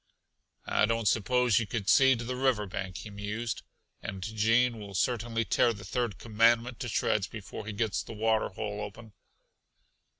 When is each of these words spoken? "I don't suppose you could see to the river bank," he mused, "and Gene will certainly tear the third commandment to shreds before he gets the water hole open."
"I 0.65 0.87
don't 0.87 1.07
suppose 1.07 1.59
you 1.59 1.67
could 1.67 1.87
see 1.87 2.15
to 2.15 2.23
the 2.23 2.35
river 2.35 2.65
bank," 2.65 2.97
he 2.97 3.11
mused, 3.11 3.61
"and 4.01 4.23
Gene 4.23 4.79
will 4.79 4.95
certainly 4.95 5.45
tear 5.45 5.73
the 5.73 5.85
third 5.85 6.17
commandment 6.17 6.79
to 6.79 6.89
shreds 6.89 7.27
before 7.27 7.67
he 7.67 7.71
gets 7.73 8.01
the 8.01 8.13
water 8.13 8.49
hole 8.49 8.81
open." 8.81 9.13